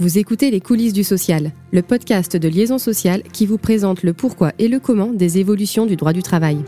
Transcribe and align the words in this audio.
Vous 0.00 0.16
écoutez 0.16 0.52
Les 0.52 0.60
coulisses 0.60 0.92
du 0.92 1.02
social, 1.02 1.50
le 1.72 1.82
podcast 1.82 2.36
de 2.36 2.48
Liaison 2.48 2.78
sociale 2.78 3.24
qui 3.32 3.46
vous 3.46 3.58
présente 3.58 4.04
le 4.04 4.12
pourquoi 4.12 4.52
et 4.60 4.68
le 4.68 4.78
comment 4.78 5.12
des 5.12 5.38
évolutions 5.38 5.86
du 5.86 5.96
droit 5.96 6.12
du 6.12 6.22
travail. 6.22 6.58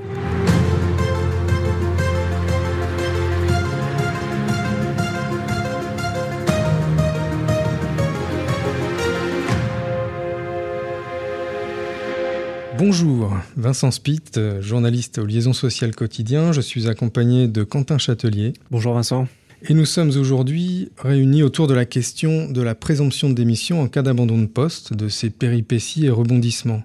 Bonjour, 12.77 13.37
Vincent 13.57 13.93
Spitt, 13.93 14.41
journaliste 14.61 15.19
au 15.19 15.27
Liaison 15.27 15.53
sociale 15.53 15.95
quotidien. 15.95 16.51
Je 16.51 16.61
suis 16.61 16.89
accompagné 16.89 17.47
de 17.47 17.63
Quentin 17.63 17.99
Châtelier. 17.99 18.55
Bonjour 18.73 18.95
Vincent. 18.95 19.29
Et 19.63 19.75
nous 19.75 19.85
sommes 19.85 20.17
aujourd'hui 20.17 20.91
réunis 20.97 21.43
autour 21.43 21.67
de 21.67 21.75
la 21.75 21.85
question 21.85 22.51
de 22.51 22.63
la 22.63 22.75
présomption 22.75 23.29
de 23.29 23.35
démission 23.35 23.83
en 23.83 23.89
cas 23.89 24.01
d'abandon 24.01 24.39
de 24.39 24.47
poste, 24.47 24.95
de 24.95 25.09
ses 25.09 25.29
péripéties 25.29 26.07
et 26.07 26.11
rebondissements. 26.11 26.83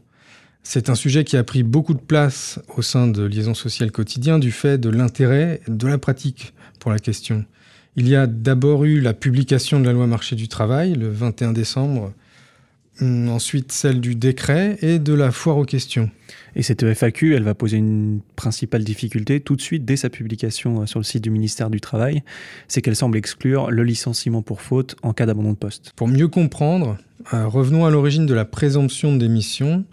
C'est 0.61 0.89
un 0.89 0.95
sujet 0.95 1.23
qui 1.23 1.37
a 1.37 1.43
pris 1.45 1.63
beaucoup 1.63 1.93
de 1.93 2.01
place 2.01 2.59
au 2.75 2.81
sein 2.81 3.07
de 3.07 3.23
Liaison 3.23 3.53
sociale 3.53 3.91
quotidien 3.91 4.39
du 4.39 4.51
fait 4.51 4.77
de 4.77 4.89
l'intérêt 4.89 5.61
de 5.69 5.87
la 5.87 5.97
pratique 5.97 6.53
pour 6.79 6.91
la 6.91 6.99
question. 6.99 7.45
Il 7.95 8.09
y 8.09 8.15
a 8.15 8.27
d'abord 8.27 8.83
eu 8.83 8.99
la 8.99 9.13
publication 9.13 9.79
de 9.79 9.85
la 9.85 9.93
loi 9.93 10.05
marché 10.05 10.35
du 10.35 10.49
travail 10.49 10.95
le 10.95 11.07
21 11.07 11.53
décembre 11.53 12.13
ensuite 13.01 13.71
celle 13.71 13.99
du 13.99 14.15
décret 14.15 14.77
et 14.81 14.99
de 14.99 15.13
la 15.13 15.31
foire 15.31 15.57
aux 15.57 15.65
questions. 15.65 16.09
Et 16.55 16.63
cette 16.63 16.83
FAQ, 16.93 17.35
elle 17.35 17.43
va 17.43 17.53
poser 17.53 17.77
une 17.77 18.21
principale 18.35 18.83
difficulté 18.83 19.41
tout 19.41 19.55
de 19.55 19.61
suite 19.61 19.83
dès 19.83 19.97
sa 19.97 20.09
publication 20.09 20.81
euh, 20.81 20.85
sur 20.85 20.99
le 20.99 21.03
site 21.03 21.23
du 21.23 21.29
ministère 21.29 21.69
du 21.69 21.81
Travail, 21.81 22.23
c'est 22.67 22.81
qu'elle 22.81 22.95
semble 22.95 23.17
exclure 23.17 23.71
le 23.71 23.83
licenciement 23.83 24.41
pour 24.41 24.61
faute 24.61 24.95
en 25.03 25.13
cas 25.13 25.25
d'abandon 25.25 25.51
de 25.51 25.57
poste. 25.57 25.91
Pour 25.95 26.07
mieux 26.07 26.29
comprendre, 26.29 26.97
euh, 27.33 27.47
revenons 27.47 27.85
à 27.85 27.91
l'origine 27.91 28.25
de 28.25 28.33
la 28.33 28.45
présomption 28.45 29.13
de 29.13 29.19
démission. 29.19 29.83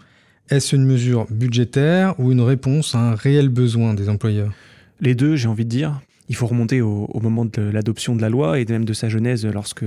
Est-ce 0.49 0.75
une 0.75 0.85
mesure 0.85 1.27
budgétaire 1.29 2.17
ou 2.19 2.31
une 2.31 2.41
réponse 2.41 2.95
à 2.95 2.99
un 2.99 3.15
réel 3.15 3.49
besoin 3.49 3.93
des 3.93 4.07
employeurs? 4.09 4.53
Les 5.01 5.15
deux, 5.15 5.35
j'ai 5.35 5.47
envie 5.47 5.65
de 5.65 5.69
dire. 5.69 5.99
Il 6.29 6.35
faut 6.35 6.47
remonter 6.47 6.81
au, 6.81 7.05
au 7.05 7.19
moment 7.19 7.43
de 7.43 7.61
l'adoption 7.61 8.15
de 8.15 8.21
la 8.21 8.29
loi 8.29 8.59
et 8.59 8.65
même 8.65 8.85
de 8.85 8.93
sa 8.93 9.09
genèse 9.09 9.45
lorsque 9.45 9.85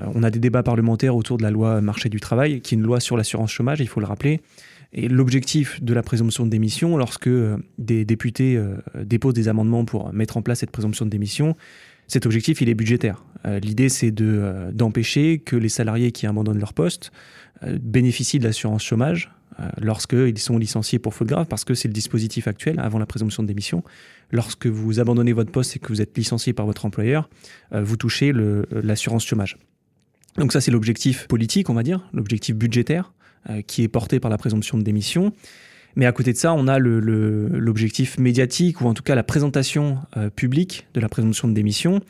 on 0.00 0.22
a 0.22 0.30
des 0.30 0.38
débats 0.38 0.62
parlementaires 0.62 1.14
autour 1.14 1.38
de 1.38 1.42
la 1.42 1.50
loi 1.50 1.80
marché 1.80 2.08
du 2.08 2.20
travail, 2.20 2.60
qui 2.60 2.74
est 2.74 2.78
une 2.78 2.84
loi 2.84 3.00
sur 3.00 3.16
l'assurance 3.16 3.50
chômage, 3.50 3.80
il 3.80 3.88
faut 3.88 4.00
le 4.00 4.06
rappeler. 4.06 4.40
Et 4.92 5.08
l'objectif 5.08 5.82
de 5.82 5.92
la 5.92 6.02
présomption 6.02 6.44
de 6.44 6.50
démission, 6.50 6.96
lorsque 6.96 7.26
euh, 7.26 7.56
des 7.78 8.04
députés 8.04 8.56
euh, 8.56 8.76
déposent 9.04 9.34
des 9.34 9.48
amendements 9.48 9.84
pour 9.84 10.12
mettre 10.12 10.36
en 10.36 10.42
place 10.42 10.60
cette 10.60 10.70
présomption 10.70 11.04
de 11.04 11.10
démission, 11.10 11.56
cet 12.06 12.26
objectif, 12.26 12.60
il 12.60 12.68
est 12.68 12.74
budgétaire. 12.74 13.24
L'idée, 13.62 13.88
c'est 13.88 14.10
de, 14.10 14.70
d'empêcher 14.72 15.38
que 15.38 15.56
les 15.56 15.70
salariés 15.70 16.12
qui 16.12 16.26
abandonnent 16.26 16.58
leur 16.58 16.74
poste 16.74 17.12
bénéficient 17.62 18.38
de 18.38 18.44
l'assurance 18.44 18.82
chômage 18.82 19.30
lorsqu'ils 19.80 20.38
sont 20.38 20.58
licenciés 20.58 20.98
pour 20.98 21.14
faute 21.14 21.28
grave, 21.28 21.46
parce 21.46 21.64
que 21.64 21.72
c'est 21.72 21.88
le 21.88 21.94
dispositif 21.94 22.46
actuel 22.46 22.78
avant 22.78 22.98
la 22.98 23.06
présomption 23.06 23.42
de 23.42 23.48
démission. 23.48 23.84
Lorsque 24.32 24.66
vous 24.66 25.00
abandonnez 25.00 25.32
votre 25.32 25.50
poste 25.50 25.76
et 25.76 25.78
que 25.78 25.88
vous 25.88 26.02
êtes 26.02 26.16
licencié 26.16 26.52
par 26.52 26.66
votre 26.66 26.84
employeur, 26.84 27.30
vous 27.72 27.96
touchez 27.96 28.34
l'assurance 28.70 29.24
chômage. 29.24 29.56
Donc 30.38 30.52
ça, 30.52 30.60
c'est 30.60 30.70
l'objectif 30.70 31.26
politique, 31.28 31.70
on 31.70 31.74
va 31.74 31.82
dire, 31.82 32.00
l'objectif 32.12 32.56
budgétaire 32.56 33.12
euh, 33.50 33.62
qui 33.62 33.82
est 33.82 33.88
porté 33.88 34.20
par 34.20 34.30
la 34.30 34.38
présomption 34.38 34.78
de 34.78 34.82
démission. 34.82 35.32
Mais 35.96 36.06
à 36.06 36.12
côté 36.12 36.32
de 36.32 36.38
ça, 36.38 36.54
on 36.54 36.66
a 36.66 36.78
l'objectif 36.78 38.18
médiatique, 38.18 38.80
ou 38.80 38.86
en 38.86 38.94
tout 38.94 39.02
cas 39.02 39.14
la 39.14 39.22
présentation 39.22 39.98
euh, 40.16 40.28
publique 40.28 40.86
de 40.94 41.00
la 41.00 41.08
présomption 41.08 41.46
de 41.46 41.54
démission, 41.54 42.00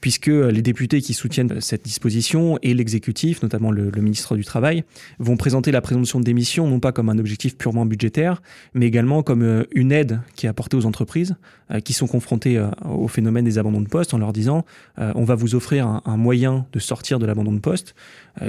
puisque 0.00 0.26
les 0.26 0.62
députés 0.62 1.00
qui 1.00 1.14
soutiennent 1.14 1.60
cette 1.60 1.84
disposition 1.84 2.58
et 2.62 2.74
l'exécutif, 2.74 3.42
notamment 3.42 3.70
le, 3.70 3.90
ministre 3.96 4.36
du 4.36 4.44
Travail, 4.44 4.84
vont 5.18 5.36
présenter 5.36 5.72
la 5.72 5.80
présomption 5.80 6.20
de 6.20 6.24
démission 6.24 6.68
non 6.68 6.80
pas 6.80 6.92
comme 6.92 7.08
un 7.08 7.18
objectif 7.18 7.56
purement 7.56 7.86
budgétaire, 7.86 8.42
mais 8.74 8.86
également 8.86 9.22
comme 9.22 9.42
euh, 9.42 9.64
une 9.74 9.92
aide 9.92 10.20
qui 10.36 10.46
est 10.46 10.48
apportée 10.48 10.76
aux 10.76 10.86
entreprises 10.86 11.36
euh, 11.70 11.80
qui 11.80 11.92
sont 11.92 12.06
confrontées 12.06 12.58
euh, 12.58 12.68
au 12.84 13.08
phénomène 13.08 13.44
des 13.44 13.58
abandons 13.58 13.80
de 13.80 13.88
poste 13.88 14.14
en 14.14 14.18
leur 14.18 14.32
disant 14.32 14.64
on 14.96 15.24
va 15.24 15.34
vous 15.34 15.54
offrir 15.54 16.00
un 16.04 16.16
moyen 16.16 16.66
de 16.72 16.78
sortir 16.78 17.18
de 17.18 17.26
l'abandon 17.26 17.52
de 17.52 17.58
poste 17.58 17.94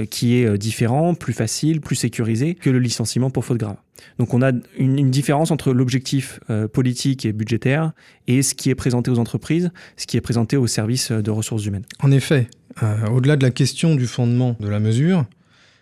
qui 0.10 0.36
est 0.36 0.58
différent, 0.58 1.14
plus 1.14 1.34
facile, 1.34 1.82
plus 1.82 1.96
sécurisé 1.96 2.56
que 2.56 2.70
le 2.70 2.80
licenciement 2.80 3.30
pour 3.30 3.46
faute 3.46 3.58
grave. 3.58 3.78
Donc 4.20 4.34
on 4.34 4.42
a 4.42 4.52
une, 4.78 5.10
différence 5.10 5.52
entre 5.52 5.74
l'objectif 5.74 6.40
euh, 6.50 6.68
politique 6.68 7.26
et 7.26 7.34
budgétaire 7.34 7.92
et 8.28 8.42
ce 8.42 8.54
qui 8.54 8.70
est 8.70 8.76
présenté 8.76 9.12
aux 9.12 9.20
entreprises, 9.20 9.72
ce 9.98 10.08
qui 10.08 10.18
est 10.18 10.22
présenté 10.22 10.58
aux 10.58 10.68
services 10.68 11.12
de 11.12 11.32
ressources 11.32 11.66
humaines. 11.66 11.86
En 12.02 12.12
effet, 12.12 12.48
euh, 12.84 13.08
au-delà 13.08 13.36
de 13.36 13.44
la 13.44 13.52
question 13.52 13.96
du 13.96 14.08
fondement 14.08 14.56
de 14.60 14.68
la 14.68 14.80
mesure, 14.80 15.26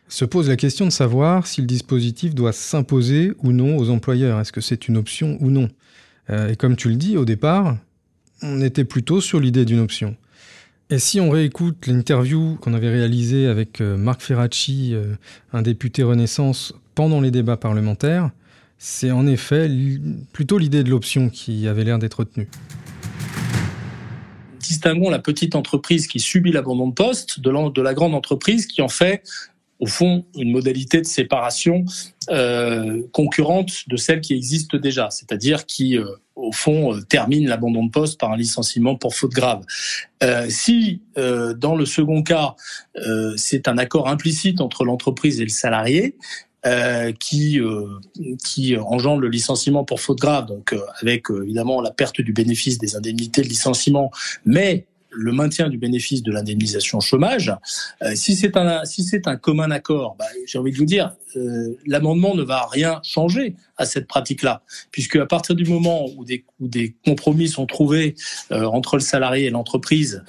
se 0.08 0.26
pose 0.26 0.50
la 0.50 0.58
question 0.58 0.86
de 0.86 0.92
savoir 0.92 1.48
si 1.48 1.62
le 1.62 1.68
dispositif 1.68 2.36
doit 2.36 2.54
s'imposer 2.54 3.32
ou 3.42 3.52
non 3.52 3.78
aux 3.78 3.90
employeurs. 3.90 4.40
Est-ce 4.40 4.52
que 4.52 4.62
c'est 4.62 4.88
une 4.88 4.98
option 4.98 5.38
ou 5.40 5.50
non? 5.50 5.70
Euh, 6.30 6.50
Et 6.50 6.56
comme 6.56 6.76
tu 6.76 6.90
le 6.90 6.96
dis, 6.96 7.18
au 7.18 7.26
départ, 7.26 7.78
on 8.44 8.62
était 8.62 8.84
plutôt 8.84 9.22
sur 9.22 9.40
l'idée 9.40 9.66
d'une 9.66 9.80
option. 9.80 10.16
Et 10.94 11.00
si 11.00 11.20
on 11.20 11.32
réécoute 11.32 11.88
l'interview 11.88 12.56
qu'on 12.62 12.76
avait 12.76 12.92
réalisée 12.92 13.48
avec 13.48 13.80
Marc 13.80 14.22
Ferracci, 14.22 14.94
un 15.52 15.64
député 15.64 16.04
Renaissance, 16.04 16.76
pendant 16.94 17.20
les 17.20 17.32
débats 17.32 17.58
parlementaires, 17.58 18.30
c'est 18.78 19.10
en 19.10 19.26
effet 19.26 19.68
plutôt 20.34 20.60
l'idée 20.60 20.84
de 20.84 20.92
l'option 20.92 21.30
qui 21.30 21.68
avait 21.68 21.84
l'air 21.84 21.98
d'être 21.98 22.20
retenue. 22.20 22.48
Distinguons 24.60 25.10
la 25.10 25.18
petite 25.18 25.56
entreprise 25.56 26.06
qui 26.06 26.20
subit 26.20 26.52
l'abandon 26.52 26.90
de 26.90 26.94
poste 26.94 27.40
de 27.40 27.82
la 27.82 27.96
grande 27.96 28.14
entreprise 28.14 28.68
qui 28.68 28.84
en 28.84 28.88
fait 28.88 29.24
au 29.80 29.86
fond, 29.86 30.26
une 30.36 30.52
modalité 30.52 31.02
de 31.02 31.06
séparation 31.06 31.84
euh, 32.30 33.02
concurrente 33.12 33.88
de 33.88 33.98
celle 33.98 34.22
qui 34.22 34.34
existe 34.34 34.76
déjà, 34.76 35.10
c'est-à-dire 35.10 35.66
qui, 35.66 35.98
euh, 35.98 36.06
au 36.36 36.52
fond, 36.52 36.94
euh, 36.94 37.02
termine 37.02 37.48
l'abandon 37.48 37.86
de 37.86 37.92
poste 37.92 38.20
par 38.20 38.32
un 38.32 38.38
licenciement 38.38 38.96
pour 38.96 39.16
faute 39.16 39.32
grave. 39.34 39.64
si, 40.48 41.02
dans 41.16 41.76
le 41.76 41.86
second 41.86 42.24
cas, 42.24 42.56
c'est 43.36 43.68
un 43.68 43.78
accord 43.78 44.08
implicite 44.08 44.62
entre 44.62 44.86
l'entreprise 44.86 45.42
et 45.42 45.44
le 45.44 45.50
salarié, 45.50 46.16
qui 47.20 47.60
engendre 48.78 49.20
le 49.20 49.28
licenciement 49.28 49.84
pour 49.84 50.00
faute 50.00 50.20
grave, 50.20 50.46
donc 50.46 50.74
avec 51.02 51.26
évidemment 51.30 51.82
la 51.82 51.92
perte 51.92 52.22
du 52.22 52.32
bénéfice 52.32 52.78
des 52.78 52.96
indemnités 52.96 53.42
de 53.42 53.50
licenciement, 53.50 54.12
mais 54.46 54.86
le 55.14 55.32
maintien 55.32 55.70
du 55.70 55.78
bénéfice 55.78 56.24
de 56.24 56.32
l'indemnisation 56.32 57.00
chômage. 57.00 57.54
si 58.16 58.36
c'est 58.36 58.58
un 58.58 58.86
si 58.86 59.04
c'est 59.04 59.28
un 59.28 59.36
commun 59.36 59.72
accord, 59.72 60.16
bah, 60.18 60.26
j'ai 60.46 60.58
envie 60.58 60.72
de 60.72 60.78
vous 60.78 60.86
dire, 60.86 61.16
l'amendement 61.86 62.36
ne 62.36 62.44
va 62.44 62.68
rien 62.68 63.00
changer 63.04 63.56
à 63.78 63.86
cette 63.86 64.08
pratique-là, 64.08 64.64
puisque 64.92 65.16
à 65.16 65.26
partir 65.26 65.56
du 65.56 65.66
moment 65.66 66.06
où 66.16 66.26
des, 66.26 66.46
où 66.60 66.68
des 66.68 66.96
compromis 67.06 67.48
sont 67.48 67.66
trouvés 67.66 68.16
entre 68.52 68.98
le 68.98 69.02
salarié 69.02 69.46
et 69.46 69.50
l'entreprise 69.50 70.24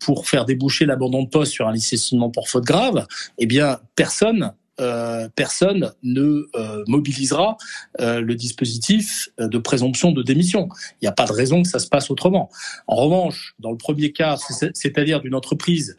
pour 0.00 0.28
faire 0.28 0.44
déboucher 0.44 0.86
l'abandon 0.86 1.22
de 1.22 1.28
poste 1.28 1.52
sur 1.52 1.66
un 1.66 1.72
licenciement 1.72 2.30
pour 2.30 2.48
faute 2.48 2.64
grave, 2.64 3.06
eh 3.38 3.46
bien 3.46 3.80
personne 3.96 4.52
euh, 4.80 5.28
personne 5.34 5.92
ne 6.04 6.48
euh, 6.54 6.84
mobilisera 6.86 7.56
euh, 8.00 8.20
le 8.20 8.34
dispositif 8.36 9.28
de 9.38 9.58
présomption 9.58 10.12
de 10.12 10.22
démission. 10.22 10.68
Il 10.94 11.04
n'y 11.04 11.08
a 11.08 11.12
pas 11.12 11.26
de 11.26 11.32
raison 11.32 11.62
que 11.62 11.68
ça 11.68 11.80
se 11.80 11.88
passe 11.88 12.10
autrement. 12.10 12.48
En 12.86 12.94
revanche, 12.96 13.54
dans 13.58 13.72
le 13.72 13.76
premier 13.76 14.12
cas, 14.12 14.36
c'est-à-dire 14.74 15.20
d'une 15.20 15.34
entreprise 15.34 15.96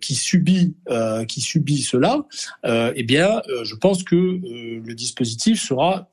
qui 0.00 0.14
subit 0.14 0.74
qui 1.28 1.40
subit 1.40 1.82
cela, 1.82 2.24
eh 2.64 3.02
bien, 3.02 3.42
je 3.62 3.74
pense 3.74 4.04
que 4.04 4.14
le 4.14 4.94
dispositif 4.94 5.60
sera 5.60 6.08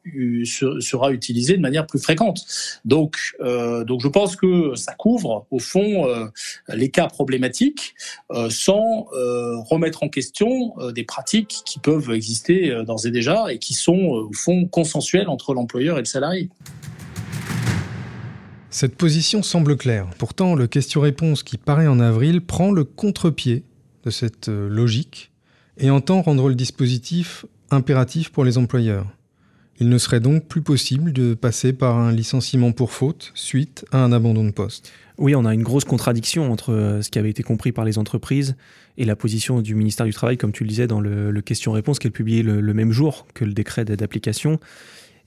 sera 0.79 1.11
utilisé 1.11 1.55
de 1.55 1.61
manière 1.61 1.85
plus 1.85 1.99
fréquente. 1.99 2.39
Donc, 2.85 3.17
donc, 3.39 4.01
je 4.01 4.07
pense 4.07 4.35
que 4.35 4.75
ça 4.75 4.93
couvre 4.93 5.45
au 5.51 5.59
fond 5.59 6.07
les 6.69 6.89
cas 6.89 7.07
problématiques 7.07 7.95
sans 8.49 9.07
remettre 9.11 10.03
en 10.03 10.09
question 10.09 10.73
des 10.93 11.03
pratiques 11.03 11.61
qui 11.65 11.79
peuvent 11.79 12.00
exister 12.09 12.71
euh, 12.71 12.83
d'ores 12.83 13.05
et 13.05 13.11
déjà 13.11 13.51
et 13.51 13.59
qui 13.59 13.73
sont 13.73 14.15
euh, 14.15 14.29
au 14.29 14.33
fond 14.33 14.65
consensuels 14.65 15.29
entre 15.29 15.53
l'employeur 15.53 15.97
et 15.97 16.01
le 16.01 16.05
salarié. 16.05 16.49
Cette 18.69 18.95
position 18.95 19.43
semble 19.43 19.75
claire. 19.75 20.07
Pourtant, 20.17 20.55
le 20.55 20.65
question-réponse 20.65 21.43
qui 21.43 21.57
paraît 21.57 21.87
en 21.87 21.99
avril 21.99 22.41
prend 22.41 22.71
le 22.71 22.85
contre-pied 22.85 23.63
de 24.05 24.09
cette 24.09 24.49
euh, 24.49 24.69
logique 24.69 25.31
et 25.77 25.89
entend 25.89 26.21
rendre 26.21 26.49
le 26.49 26.55
dispositif 26.55 27.45
impératif 27.69 28.29
pour 28.29 28.45
les 28.45 28.57
employeurs. 28.57 29.05
Il 29.81 29.89
ne 29.89 29.97
serait 29.97 30.19
donc 30.19 30.45
plus 30.45 30.61
possible 30.61 31.11
de 31.11 31.33
passer 31.33 31.73
par 31.73 31.97
un 31.97 32.11
licenciement 32.11 32.71
pour 32.71 32.91
faute 32.91 33.31
suite 33.33 33.83
à 33.91 34.03
un 34.03 34.11
abandon 34.11 34.45
de 34.45 34.51
poste. 34.51 34.91
Oui, 35.17 35.33
on 35.33 35.43
a 35.43 35.55
une 35.55 35.63
grosse 35.63 35.85
contradiction 35.85 36.51
entre 36.51 36.71
euh, 36.71 37.01
ce 37.01 37.09
qui 37.09 37.17
avait 37.17 37.31
été 37.31 37.41
compris 37.41 37.71
par 37.71 37.83
les 37.83 37.97
entreprises 37.97 38.55
et 38.99 39.05
la 39.05 39.15
position 39.15 39.59
du 39.59 39.73
ministère 39.73 40.05
du 40.05 40.13
Travail, 40.13 40.37
comme 40.37 40.51
tu 40.51 40.63
le 40.63 40.69
disais 40.69 40.85
dans 40.85 41.01
le, 41.01 41.41
question-réponse 41.41 41.97
qui 41.97 42.05
est 42.05 42.11
publié 42.11 42.43
le, 42.43 42.61
même 42.75 42.91
jour 42.91 43.25
que 43.33 43.43
le 43.43 43.53
décret 43.53 43.83
d'application. 43.83 44.59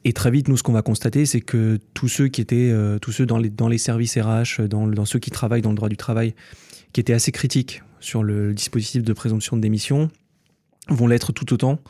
Et 0.04 0.12
très 0.12 0.30
vite, 0.30 0.46
nous, 0.46 0.56
ce 0.56 0.62
qu'on 0.62 0.72
va 0.72 0.82
constater, 0.82 1.26
c'est 1.26 1.40
que 1.40 1.80
tous 1.92 2.06
ceux 2.06 2.28
qui 2.28 2.40
étaient, 2.40 2.70
euh, 2.70 3.00
tous 3.00 3.10
ceux 3.10 3.26
dans 3.26 3.38
les, 3.38 3.78
services 3.78 4.16
RH, 4.16 4.68
dans, 4.68 4.86
dans 4.86 5.04
ceux 5.04 5.18
qui 5.18 5.32
travaillent 5.32 5.62
dans 5.62 5.70
le 5.70 5.76
droit 5.76 5.88
du 5.88 5.96
travail, 5.96 6.32
qui 6.92 7.00
étaient 7.00 7.12
assez 7.12 7.32
critiques 7.32 7.82
sur 7.98 8.22
le 8.22 8.54
dispositif 8.54 9.02
de 9.02 9.12
présomption 9.14 9.56
de 9.56 9.62
démission 9.62 10.10
vont 10.88 11.08
l'être 11.08 11.32
tout 11.32 11.52
autant 11.52 11.80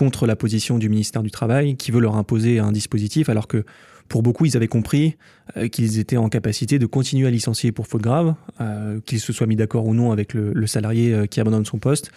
contre 0.00 0.26
la 0.26 0.34
position 0.34 0.78
du 0.78 0.88
ministère 0.88 1.22
du 1.22 1.30
Travail 1.30 1.76
qui 1.76 1.90
veut 1.90 2.00
leur 2.00 2.16
imposer 2.16 2.58
un 2.58 2.72
dispositif 2.72 3.28
alors 3.28 3.46
que 3.46 3.66
pour 4.08 4.22
beaucoup, 4.22 4.46
ils 4.46 4.56
avaient 4.56 4.66
compris 4.66 5.18
euh, 5.58 5.68
qu'ils 5.68 5.98
étaient 5.98 6.16
en 6.16 6.30
capacité 6.30 6.78
de 6.78 6.86
continuer 6.86 7.26
à 7.26 7.30
licencier 7.30 7.70
pour 7.70 7.86
faute 7.86 8.00
grave, 8.00 8.34
euh, 8.62 8.98
qu'ils 9.04 9.20
se 9.20 9.34
soient 9.34 9.46
mis 9.46 9.56
d'accord 9.56 9.86
ou 9.86 9.94
non 9.94 10.10
avec 10.10 10.32
le, 10.32 10.66
salarié 10.66 11.12
euh, 11.12 11.26
qui 11.26 11.38
abandonne 11.38 11.66
son 11.66 11.76
poste. 11.76 12.12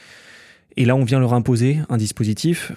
Et 0.75 0.85
là, 0.85 0.95
on 0.95 1.03
vient 1.03 1.19
leur 1.19 1.33
imposer 1.33 1.79
un 1.89 1.97
dispositif. 1.97 2.71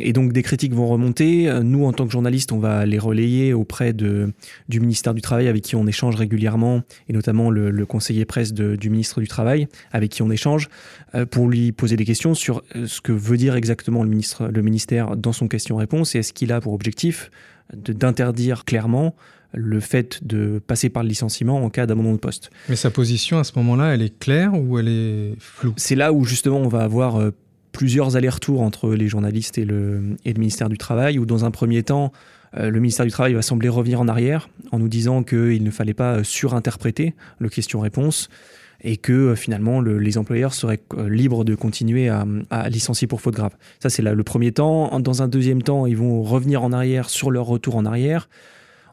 et 0.00 0.12
donc, 0.12 0.32
des 0.32 0.42
critiques 0.42 0.74
vont 0.74 0.86
remonter. 0.86 1.50
Nous, 1.62 1.84
en 1.84 1.92
tant 1.92 2.06
que 2.06 2.12
journalistes, 2.12 2.52
on 2.52 2.58
va 2.58 2.86
les 2.86 2.98
relayer 2.98 3.52
auprès 3.52 3.92
du 3.92 4.32
ministère 4.68 5.14
du 5.14 5.20
Travail, 5.20 5.48
avec 5.48 5.62
qui 5.62 5.76
on 5.76 5.86
échange 5.86 6.16
régulièrement, 6.16 6.82
et 7.08 7.12
notamment 7.12 7.50
le, 7.50 7.86
conseiller 7.86 8.24
presse 8.24 8.52
du 8.52 8.90
ministre 8.90 9.20
du 9.20 9.28
Travail, 9.28 9.68
avec 9.90 10.10
qui 10.10 10.22
on 10.22 10.30
échange, 10.30 10.68
pour 11.30 11.48
lui 11.48 11.72
poser 11.72 11.96
des 11.96 12.04
questions 12.04 12.34
sur 12.34 12.62
ce 12.86 13.00
que 13.00 13.12
veut 13.12 13.36
dire 13.36 13.56
exactement 13.56 14.04
le, 14.04 14.10
le 14.50 14.62
ministère 14.62 15.16
dans 15.16 15.32
son 15.32 15.48
question-réponse, 15.48 16.14
et 16.14 16.20
est-ce 16.20 16.32
qu'il 16.32 16.52
a 16.52 16.60
pour 16.60 16.72
objectif 16.72 17.30
d'interdire 17.74 18.64
clairement 18.64 19.14
le 19.52 19.80
fait 19.80 20.24
de 20.26 20.60
passer 20.66 20.88
par 20.88 21.02
le 21.02 21.08
licenciement 21.08 21.62
en 21.62 21.70
cas 21.70 21.86
d'abandon 21.86 22.12
de 22.12 22.18
poste. 22.18 22.50
Mais 22.68 22.76
sa 22.76 22.90
position 22.90 23.38
à 23.38 23.44
ce 23.44 23.52
moment-là, 23.56 23.94
elle 23.94 24.02
est 24.02 24.18
claire 24.18 24.52
ou 24.54 24.78
elle 24.78 24.88
est 24.88 25.34
floue? 25.38 25.74
C'est 25.76 25.96
là 25.96 26.12
où 26.12 26.24
justement 26.24 26.58
on 26.58 26.68
va 26.68 26.82
avoir 26.82 27.16
euh, 27.16 27.30
plusieurs 27.72 28.16
allers-retours 28.16 28.60
entre 28.60 28.94
les 28.94 29.08
journalistes 29.08 29.58
et 29.58 29.64
le, 29.64 30.16
et 30.24 30.32
le 30.32 30.38
ministère 30.38 30.68
du 30.68 30.78
Travail, 30.78 31.18
où 31.18 31.26
dans 31.26 31.44
un 31.44 31.50
premier 31.50 31.82
temps, 31.82 32.12
euh, 32.56 32.70
le 32.70 32.80
ministère 32.80 33.06
du 33.06 33.12
Travail 33.12 33.34
va 33.34 33.42
sembler 33.42 33.68
revenir 33.68 34.00
en 34.00 34.08
arrière 34.08 34.48
en 34.70 34.78
nous 34.78 34.88
disant 34.88 35.22
qu'il 35.22 35.64
ne 35.64 35.70
fallait 35.70 35.94
pas 35.94 36.22
surinterpréter 36.22 37.14
le 37.38 37.48
question-réponse 37.48 38.28
et 38.84 38.96
que 38.96 39.12
euh, 39.12 39.36
finalement 39.36 39.80
les 39.80 40.18
employeurs 40.18 40.54
seraient 40.54 40.80
euh, 40.94 41.08
libres 41.08 41.44
de 41.44 41.54
continuer 41.54 42.08
à, 42.08 42.68
licencier 42.68 43.06
pour 43.06 43.20
faute 43.20 43.34
grave. 43.34 43.56
Ça, 43.80 43.90
c'est 43.90 44.02
le 44.02 44.22
premier 44.22 44.52
temps. 44.52 44.98
Dans 45.00 45.22
un 45.22 45.28
deuxième 45.28 45.62
temps, 45.62 45.86
ils 45.86 45.96
vont 45.96 46.22
revenir 46.22 46.62
en 46.62 46.72
arrière 46.72 47.08
sur 47.08 47.30
leur 47.30 47.46
retour 47.46 47.76
en 47.76 47.86
arrière 47.86 48.28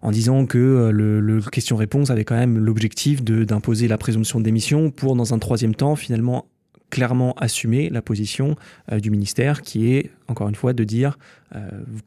en 0.01 0.11
disant 0.11 0.45
que 0.45 0.57
euh, 0.57 0.91
le, 0.91 1.41
question-réponse 1.41 2.09
avait 2.09 2.25
quand 2.25 2.35
même 2.35 2.57
l'objectif 2.57 3.23
d'imposer 3.23 3.87
la 3.87 3.97
présomption 3.97 4.39
de 4.39 4.45
démission 4.45 4.91
pour, 4.91 5.15
dans 5.15 5.33
un 5.33 5.39
troisième 5.39 5.75
temps, 5.75 5.95
finalement 5.95 6.45
clairement 6.89 7.35
assumer 7.35 7.89
la 7.91 8.01
position 8.01 8.55
du 8.91 9.11
ministère 9.11 9.61
qui 9.61 9.93
est, 9.93 10.09
encore 10.27 10.49
une 10.49 10.55
fois, 10.55 10.73
de 10.73 10.83
dire 10.83 11.19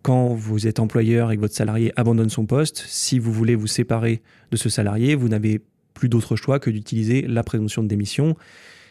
quand 0.02 0.34
vous 0.34 0.66
êtes 0.66 0.80
employeur 0.80 1.30
et 1.30 1.36
que 1.36 1.40
votre 1.40 1.54
salarié 1.54 1.92
abandonne 1.94 2.30
son 2.30 2.46
poste, 2.46 2.82
si 2.88 3.20
vous 3.20 3.32
voulez 3.32 3.54
vous 3.54 3.68
séparer 3.68 4.22
de 4.50 4.56
ce 4.56 4.68
salarié, 4.68 5.14
vous 5.14 5.28
n'avez 5.28 5.60
plus 5.94 6.08
d'autre 6.08 6.34
choix 6.34 6.58
que 6.58 6.68
d'utiliser 6.68 7.22
la 7.22 7.44
présomption 7.44 7.82
de 7.82 7.88
démission 7.88 8.36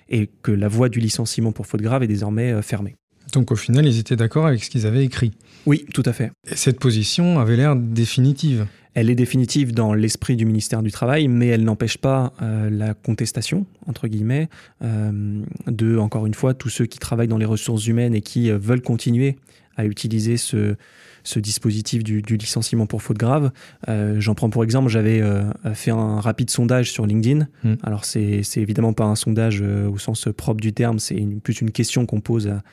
et 0.10 0.30
que 0.44 0.52
la 0.52 0.68
voie 0.68 0.90
du 0.90 1.00
licenciement 1.00 1.52
pour 1.52 1.66
faute 1.66 1.82
grave 1.82 2.04
est 2.04 2.08
désormais 2.08 2.52
euh, 2.52 2.62
fermée. 2.62 2.96
Donc 3.34 3.52
au 3.52 3.56
final, 3.56 3.86
ils 3.86 4.00
étaient 4.00 4.16
d'accord 4.16 4.48
avec 4.48 4.64
ce 4.64 4.70
qu'ils 4.70 4.86
avaient 4.86 5.06
écrit. 5.06 5.32
Oui, 5.66 5.86
tout 5.94 6.04
à 6.06 6.14
fait. 6.14 6.32
Et 6.50 6.56
cette 6.56 6.80
position 6.80 7.40
avait 7.40 7.56
l'air 7.56 7.76
définitive. 7.76 8.66
Elle 8.94 9.10
est 9.10 9.16
définitive 9.16 9.74
dans 9.74 9.94
l'esprit 9.94 10.36
du 10.36 10.46
ministère 10.46 10.84
du 10.84 10.92
Travail, 10.92 11.28
mais 11.28 11.48
elle 11.48 11.64
n'empêche 11.64 11.98
pas 11.98 12.34
euh, 12.42 12.70
la 12.70 12.94
contestation, 12.94 13.66
entre 13.88 14.08
guillemets, 14.08 14.50
euh, 14.84 15.42
de, 15.68 15.98
encore 15.98 16.26
une 16.26 16.34
fois, 16.34 16.54
tous 16.54 16.70
ceux 16.70 16.86
qui 16.86 17.00
travaillent 17.00 17.30
dans 17.30 17.38
les 17.38 17.46
ressources 17.46 17.88
humaines 17.88 18.14
et 18.14 18.22
qui 18.22 18.52
veulent 18.52 18.82
continuer 18.82 19.38
à 19.78 19.86
utiliser 19.86 20.36
ce, 20.36 20.76
ce 21.24 21.40
dispositif 21.40 22.04
du, 22.04 22.22
licenciement 22.22 22.86
pour 22.86 23.02
faute 23.02 23.18
grave. 23.18 23.52
Euh, 23.90 24.20
j'en 24.20 24.36
prends 24.36 24.50
pour 24.50 24.64
exemple, 24.64 24.90
j'avais 24.90 25.22
euh, 25.22 25.44
fait 25.74 25.92
un 25.92 26.20
rapide 26.20 26.50
sondage 26.50 26.92
sur 26.92 27.06
LinkedIn. 27.06 27.48
Hmm. 27.64 27.76
Alors 27.84 28.06
c'est 28.06 28.42
évidemment 28.58 28.94
pas 28.94 29.06
un 29.06 29.16
sondage 29.16 29.60
euh, 29.62 29.90
au 29.90 29.98
sens 29.98 30.28
propre 30.36 30.62
du 30.62 30.74
terme, 30.74 31.00
c'est 31.00 31.20
plus 31.44 31.62
une 31.62 31.72
question 31.72 32.06
qu'on 32.06 32.22
pose 32.22 32.48
à, 32.48 32.64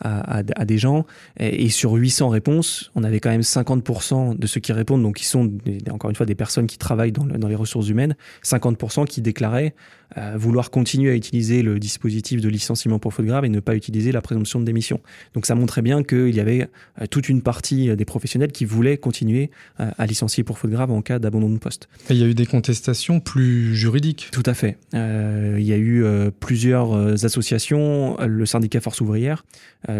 à, 0.00 0.42
des 0.42 0.78
gens. 0.78 1.06
Et, 1.38 1.68
sur 1.70 1.92
800 1.92 2.28
réponses, 2.28 2.90
on 2.94 3.04
avait 3.04 3.20
quand 3.20 3.30
même 3.30 3.40
50% 3.40 4.38
de 4.38 4.46
ceux 4.46 4.60
qui 4.60 4.72
répondent, 4.72 5.02
donc 5.02 5.16
qui 5.16 5.24
sont 5.26 5.50
encore 5.90 6.10
une 6.10 6.16
fois 6.16 6.26
des 6.26 6.34
personnes 6.34 6.66
qui 6.66 6.78
travaillent 6.78 7.12
dans, 7.12 7.24
dans 7.24 7.48
les 7.48 7.54
ressources 7.54 7.88
humaines, 7.88 8.16
50% 8.44 9.06
qui 9.06 9.20
déclaraient 9.22 9.74
euh, 10.16 10.34
vouloir 10.36 10.70
continuer 10.70 11.10
à 11.10 11.14
utiliser 11.14 11.62
le 11.62 11.78
dispositif 11.78 12.40
de 12.40 12.48
licenciement 12.48 12.98
pour 12.98 13.12
faute 13.12 13.26
grave 13.26 13.44
et 13.44 13.48
ne 13.48 13.60
pas 13.60 13.74
utiliser 13.74 14.12
la 14.12 14.20
présomption 14.20 14.60
de 14.60 14.64
démission. 14.64 15.00
Donc 15.34 15.46
ça 15.46 15.54
montrait 15.54 15.82
bien 15.82 16.02
qu'il 16.04 16.34
y 16.34 16.40
avait 16.40 16.68
euh, 17.00 17.06
toute 17.06 17.28
une 17.28 17.42
partie 17.42 17.90
euh, 17.90 17.96
des 17.96 18.04
professionnels 18.04 18.52
qui 18.52 18.64
voulaient 18.64 18.96
continuer 18.96 19.50
à 19.78 20.06
licencier 20.06 20.44
pour 20.44 20.58
faute 20.58 20.70
grave 20.70 20.90
en 20.90 21.02
cas 21.02 21.18
d'abandon 21.18 21.50
de 21.50 21.58
poste. 21.58 21.88
Et 22.10 22.14
il 22.14 22.20
y 22.20 22.22
a 22.22 22.26
eu 22.26 22.34
des 22.34 22.46
contestations 22.46 23.20
plus 23.20 23.74
juridiques 23.74 24.28
Tout 24.30 24.42
à 24.46 24.54
fait. 24.54 24.78
il 24.92 25.62
y 25.62 25.72
a 25.72 25.76
eu 25.76 26.04
plusieurs 26.40 27.24
associations, 27.24 28.16
le 28.20 28.46
syndicat 28.46 28.80
Force 28.80 29.00
ouvrière, 29.00 29.44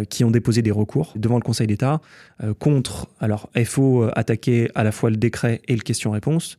qui 0.09 0.25
ont 0.25 0.31
déposé 0.31 0.63
des 0.63 0.71
recours 0.71 1.13
devant 1.17 1.37
le 1.37 1.43
Conseil 1.43 1.67
d'État 1.67 2.01
contre, 2.59 3.09
alors 3.21 3.51
FO 3.65 4.09
attaquer 4.15 4.71
à 4.75 4.85
la 4.85 4.93
fois 4.93 5.11
le 5.11 5.17
décret 5.17 5.61
et 5.67 5.77
le 5.77 5.83
question-réponse, 5.83 6.59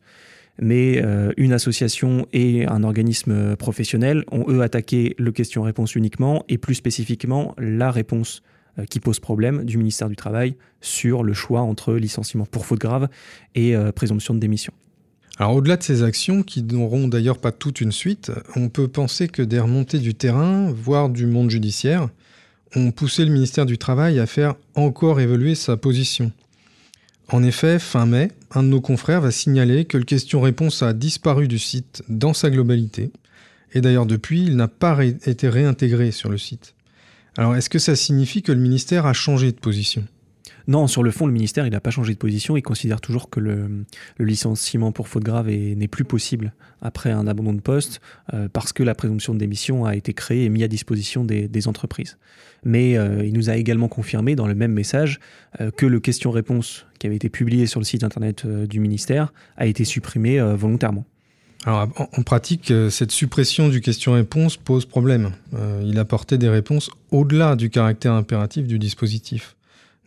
mais 0.60 1.02
euh, 1.02 1.32
une 1.36 1.52
association 1.52 2.26
et 2.32 2.66
un 2.66 2.82
organisme 2.82 3.56
professionnel 3.56 4.24
ont 4.30 4.44
eux 4.48 4.62
attaqué 4.62 5.14
le 5.18 5.32
question-réponse 5.32 5.94
uniquement 5.94 6.44
et 6.48 6.58
plus 6.58 6.74
spécifiquement 6.74 7.54
la 7.58 7.90
réponse 7.90 8.42
euh, 8.78 8.84
qui 8.84 9.00
pose 9.00 9.20
problème 9.20 9.64
du 9.64 9.78
ministère 9.78 10.08
du 10.08 10.16
Travail 10.16 10.56
sur 10.80 11.22
le 11.22 11.32
choix 11.32 11.60
entre 11.60 11.94
licenciement 11.94 12.46
pour 12.46 12.66
faute 12.66 12.80
grave 12.80 13.08
et 13.54 13.76
euh, 13.76 13.92
présomption 13.92 14.34
de 14.34 14.38
démission. 14.38 14.72
Alors 15.38 15.54
au-delà 15.56 15.76
de 15.76 15.82
ces 15.82 16.02
actions, 16.02 16.42
qui 16.42 16.62
n'auront 16.62 17.08
d'ailleurs 17.08 17.38
pas 17.38 17.52
toute 17.52 17.82
une 17.82 17.92
suite, 17.92 18.32
on 18.54 18.70
peut 18.70 18.88
penser 18.88 19.28
que 19.28 19.42
des 19.42 19.60
remontées 19.60 19.98
du 19.98 20.14
terrain, 20.14 20.70
voire 20.70 21.10
du 21.10 21.26
monde 21.26 21.50
judiciaire, 21.50 22.08
ont 22.74 22.90
poussé 22.90 23.24
le 23.24 23.30
ministère 23.30 23.66
du 23.66 23.76
Travail 23.76 24.18
à 24.18 24.26
faire 24.26 24.54
encore 24.74 25.20
évoluer 25.20 25.54
sa 25.54 25.76
position. 25.76 26.32
En 27.28 27.42
effet, 27.42 27.78
fin 27.78 28.06
mai, 28.06 28.30
un 28.52 28.62
de 28.62 28.68
nos 28.68 28.80
confrères 28.80 29.20
va 29.20 29.32
signaler 29.32 29.84
que 29.84 29.98
le 29.98 30.04
question-réponse 30.04 30.82
a 30.82 30.92
disparu 30.92 31.48
du 31.48 31.58
site 31.58 32.02
dans 32.08 32.34
sa 32.34 32.50
globalité. 32.50 33.10
Et 33.72 33.80
d'ailleurs, 33.80 34.06
depuis, 34.06 34.44
il 34.44 34.56
n'a 34.56 34.68
pas 34.68 35.04
été 35.04 35.48
réintégré 35.48 36.12
sur 36.12 36.28
le 36.28 36.38
site. 36.38 36.74
Alors, 37.36 37.56
est-ce 37.56 37.68
que 37.68 37.80
ça 37.80 37.96
signifie 37.96 38.42
que 38.42 38.52
le 38.52 38.60
ministère 38.60 39.06
a 39.06 39.12
changé 39.12 39.50
de 39.50 39.58
position? 39.58 40.04
Non, 40.68 40.86
sur 40.86 41.02
le 41.02 41.10
fond, 41.10 41.26
le 41.26 41.32
ministère 41.32 41.68
n'a 41.68 41.80
pas 41.80 41.90
changé 41.90 42.12
de 42.12 42.18
position. 42.18 42.56
Il 42.56 42.62
considère 42.62 43.00
toujours 43.00 43.30
que 43.30 43.40
le, 43.40 43.84
licenciement 44.18 44.92
pour 44.92 45.08
faute 45.08 45.22
grave 45.22 45.48
n'est 45.48 45.88
plus 45.88 46.04
possible 46.04 46.52
après 46.82 47.10
un 47.10 47.26
abandon 47.26 47.52
de 47.52 47.60
poste 47.60 48.00
euh, 48.34 48.48
parce 48.52 48.72
que 48.72 48.82
la 48.82 48.94
présomption 48.94 49.34
de 49.34 49.38
démission 49.38 49.84
a 49.84 49.94
été 49.96 50.12
créée 50.12 50.44
et 50.44 50.48
mise 50.48 50.64
à 50.64 50.68
disposition 50.68 51.24
des, 51.24 51.68
entreprises. 51.68 52.16
Mais 52.64 52.96
euh, 52.96 53.24
il 53.24 53.32
nous 53.32 53.50
a 53.50 53.56
également 53.56 53.88
confirmé 53.88 54.36
dans 54.36 54.46
le 54.46 54.54
même 54.54 54.72
message 54.72 55.20
euh, 55.60 55.70
que 55.70 55.86
le 55.86 56.00
question-réponse 56.00 56.86
qui 56.98 57.06
avait 57.06 57.16
été 57.16 57.28
publié 57.28 57.66
sur 57.66 57.80
le 57.80 57.84
site 57.84 58.04
internet 58.04 58.46
du 58.46 58.78
ministère 58.78 59.32
a 59.56 59.66
été 59.66 59.84
supprimé 59.84 60.40
volontairement. 60.40 61.04
Alors, 61.64 61.88
en 61.96 62.22
pratique, 62.22 62.72
cette 62.90 63.10
suppression 63.10 63.68
du 63.68 63.80
question-réponse 63.80 64.56
pose 64.56 64.86
problème. 64.86 65.32
il 65.82 65.98
apportait 65.98 66.38
des 66.38 66.48
réponses 66.48 66.90
au-delà 67.10 67.56
du 67.56 67.70
caractère 67.70 68.12
impératif 68.12 68.66
du 68.66 68.78
dispositif 68.78 69.55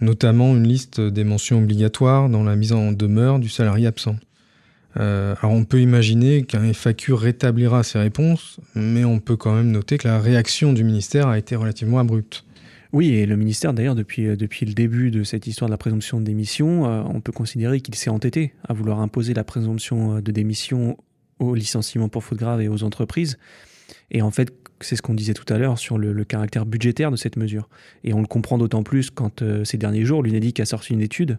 notamment 0.01 0.55
une 0.55 0.67
liste 0.67 1.01
des 1.01 1.23
mentions 1.23 1.59
obligatoires 1.59 2.29
dans 2.29 2.43
la 2.43 2.55
mise 2.55 2.73
en 2.73 2.91
demeure 2.91 3.39
du 3.39 3.49
salarié 3.49 3.87
absent. 3.87 4.15
Euh, 4.97 5.35
alors 5.41 5.55
on 5.55 5.65
peut 5.65 5.81
imaginer 5.81 6.43
qu'un 6.43 6.63
FAQ 6.73 7.13
rétablira 7.13 7.83
ces 7.83 7.99
réponses, 7.99 8.59
mais 8.75 9.05
on 9.05 9.19
peut 9.19 9.35
quand 9.35 9.53
même 9.53 9.71
noter 9.71 9.97
que 9.97 10.07
la 10.07 10.19
réaction 10.19 10.73
du 10.73 10.83
ministère 10.83 11.27
a 11.27 11.37
été 11.37 11.55
relativement 11.55 11.99
abrupte. 11.99 12.45
Oui, 12.91 13.09
et 13.09 13.27
le 13.27 13.35
ministère, 13.35 13.73
d'ailleurs, 13.73 13.93
depuis, 13.93 14.25
euh, 14.25 14.35
depuis 14.35 14.65
le 14.65 14.73
début 14.73 15.11
de 15.11 15.23
cette 15.23 15.45
histoire 15.45 15.69
de 15.69 15.73
la 15.73 15.77
présomption 15.77 16.19
de 16.19 16.25
démission, 16.25 16.87
euh, 16.87 17.03
on 17.05 17.21
peut 17.21 17.31
considérer 17.31 17.81
qu'il 17.81 17.93
s'est 17.93 18.09
entêté 18.09 18.53
à 18.67 18.73
vouloir 18.73 18.99
imposer 18.99 19.35
la 19.35 19.43
présomption 19.43 20.21
de 20.21 20.31
démission 20.31 20.97
aux 21.37 21.53
licenciements 21.53 22.09
pour 22.09 22.23
faute 22.23 22.39
grave 22.39 22.61
et 22.61 22.67
aux 22.67 22.83
entreprises. 22.83 23.37
Et 24.09 24.23
en 24.23 24.31
fait, 24.31 24.58
c'est 24.81 24.95
ce 24.95 25.01
qu'on 25.01 25.13
disait 25.13 25.33
tout 25.33 25.51
à 25.51 25.57
l'heure 25.57 25.77
sur 25.77 25.97
le, 25.97 26.23
caractère 26.23 26.65
budgétaire 26.65 27.11
de 27.11 27.15
cette 27.15 27.37
mesure. 27.37 27.69
Et 28.03 28.13
on 28.13 28.21
le 28.21 28.27
comprend 28.27 28.57
d'autant 28.57 28.83
plus 28.83 29.09
quand 29.09 29.41
euh, 29.41 29.63
ces 29.63 29.77
derniers 29.77 30.05
jours, 30.05 30.23
l'UNEDIC 30.23 30.59
a 30.59 30.65
sorti 30.65 30.93
une 30.93 31.01
étude 31.01 31.37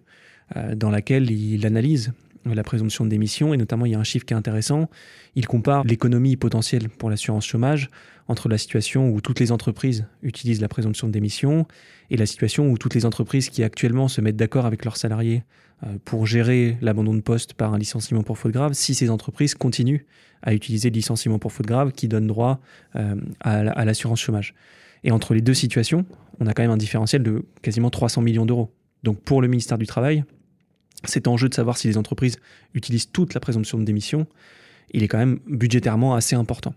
euh, 0.56 0.74
dans 0.74 0.90
laquelle 0.90 1.30
il 1.30 1.66
analyse 1.66 2.12
la 2.44 2.62
présomption 2.62 3.04
de 3.04 3.10
démission, 3.10 3.52
et 3.52 3.56
notamment 3.56 3.86
il 3.86 3.92
y 3.92 3.94
a 3.94 3.98
un 3.98 4.04
chiffre 4.04 4.24
qui 4.24 4.34
est 4.34 4.36
intéressant, 4.36 4.88
il 5.34 5.46
compare 5.46 5.84
l'économie 5.84 6.36
potentielle 6.36 6.88
pour 6.88 7.10
l'assurance 7.10 7.46
chômage 7.46 7.90
entre 8.28 8.48
la 8.48 8.58
situation 8.58 9.10
où 9.10 9.20
toutes 9.20 9.40
les 9.40 9.52
entreprises 9.52 10.06
utilisent 10.22 10.60
la 10.60 10.68
présomption 10.68 11.06
de 11.06 11.12
démission 11.12 11.66
et 12.10 12.16
la 12.16 12.26
situation 12.26 12.70
où 12.70 12.78
toutes 12.78 12.94
les 12.94 13.04
entreprises 13.04 13.50
qui 13.50 13.62
actuellement 13.62 14.08
se 14.08 14.20
mettent 14.20 14.36
d'accord 14.36 14.66
avec 14.66 14.84
leurs 14.84 14.96
salariés 14.96 15.42
euh, 15.84 15.88
pour 16.04 16.26
gérer 16.26 16.76
l'abandon 16.80 17.14
de 17.14 17.20
poste 17.20 17.54
par 17.54 17.74
un 17.74 17.78
licenciement 17.78 18.22
pour 18.22 18.38
faute 18.38 18.52
grave, 18.52 18.72
si 18.72 18.94
ces 18.94 19.10
entreprises 19.10 19.54
continuent 19.54 20.04
à 20.42 20.54
utiliser 20.54 20.90
le 20.90 20.94
licenciement 20.94 21.38
pour 21.38 21.52
faute 21.52 21.66
grave 21.66 21.92
qui 21.92 22.08
donne 22.08 22.26
droit 22.26 22.60
euh, 22.96 23.16
à 23.40 23.84
l'assurance 23.84 24.20
chômage. 24.20 24.54
Et 25.04 25.10
entre 25.10 25.34
les 25.34 25.40
deux 25.40 25.54
situations, 25.54 26.04
on 26.40 26.46
a 26.46 26.52
quand 26.52 26.62
même 26.62 26.70
un 26.70 26.76
différentiel 26.76 27.22
de 27.22 27.44
quasiment 27.62 27.90
300 27.90 28.22
millions 28.22 28.46
d'euros. 28.46 28.72
Donc 29.02 29.20
pour 29.20 29.42
le 29.42 29.48
ministère 29.48 29.78
du 29.78 29.86
Travail, 29.86 30.24
cet 31.04 31.28
enjeu 31.28 31.48
de 31.48 31.54
savoir 31.54 31.76
si 31.76 31.88
les 31.88 31.96
entreprises 31.96 32.36
utilisent 32.74 33.10
toute 33.10 33.34
la 33.34 33.40
présomption 33.40 33.78
de 33.78 33.84
démission, 33.84 34.26
il 34.92 35.02
est 35.02 35.08
quand 35.08 35.18
même 35.18 35.40
budgétairement 35.46 36.14
assez 36.14 36.36
important. 36.36 36.74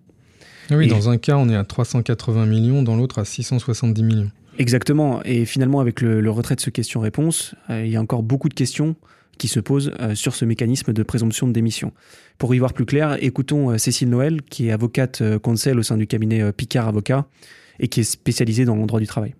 Ah 0.69 0.77
oui, 0.77 0.87
dans 0.87 1.09
un 1.09 1.17
cas, 1.17 1.35
on 1.37 1.49
est 1.49 1.55
à 1.55 1.63
380 1.63 2.45
millions, 2.45 2.83
dans 2.83 2.95
l'autre 2.95 3.19
à 3.19 3.25
670 3.25 4.03
millions. 4.03 4.31
Exactement. 4.59 5.21
Et 5.25 5.45
finalement, 5.45 5.79
avec 5.79 5.99
le, 6.01 6.29
retrait 6.29 6.55
de 6.55 6.61
ce 6.61 6.69
question-réponse, 6.69 7.55
il 7.69 7.87
y 7.87 7.95
a 7.95 8.01
encore 8.01 8.23
beaucoup 8.23 8.49
de 8.49 8.53
questions 8.53 8.95
qui 9.37 9.47
se 9.47 9.59
posent 9.59 9.91
sur 10.13 10.35
ce 10.35 10.45
mécanisme 10.45 10.93
de 10.93 11.03
présomption 11.03 11.47
de 11.47 11.53
démission. 11.53 11.91
Pour 12.37 12.53
y 12.53 12.59
voir 12.59 12.71
plus 12.71 12.85
clair, 12.85 13.17
écoutons 13.19 13.77
Cécile 13.77 14.09
Noël, 14.09 14.41
qui 14.43 14.67
est 14.67 14.71
avocate 14.71 15.23
conseil 15.39 15.73
au 15.73 15.83
sein 15.83 15.97
du 15.97 16.07
cabinet 16.07 16.53
Picard 16.53 16.87
Avocat 16.87 17.25
et 17.79 17.87
qui 17.87 18.01
est 18.01 18.03
spécialisée 18.03 18.63
dans 18.63 18.75
le 18.75 18.85
droit 18.85 18.99
du 18.99 19.07
travail. 19.07 19.33